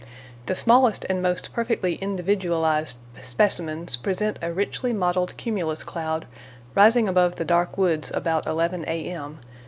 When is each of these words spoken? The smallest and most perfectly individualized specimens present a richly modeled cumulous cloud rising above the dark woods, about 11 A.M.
The 0.47 0.55
smallest 0.55 1.05
and 1.09 1.21
most 1.21 1.53
perfectly 1.53 1.93
individualized 1.97 2.97
specimens 3.21 3.95
present 3.95 4.39
a 4.41 4.51
richly 4.51 4.93
modeled 4.93 5.37
cumulous 5.37 5.83
cloud 5.83 6.25
rising 6.73 7.07
above 7.07 7.35
the 7.35 7.45
dark 7.45 7.77
woods, 7.77 8.09
about 8.15 8.47
11 8.47 8.83
A.M. 8.87 9.37